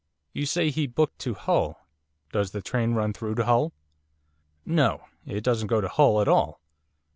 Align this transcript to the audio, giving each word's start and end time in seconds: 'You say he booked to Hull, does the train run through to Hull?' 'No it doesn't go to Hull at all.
'You 0.33 0.47
say 0.47 0.71
he 0.71 0.87
booked 0.87 1.19
to 1.19 1.35
Hull, 1.35 1.85
does 2.31 2.49
the 2.49 2.61
train 2.63 2.95
run 2.95 3.13
through 3.13 3.35
to 3.35 3.45
Hull?' 3.45 3.71
'No 4.65 5.03
it 5.27 5.43
doesn't 5.43 5.67
go 5.67 5.79
to 5.79 5.87
Hull 5.89 6.21
at 6.21 6.27
all. 6.27 6.59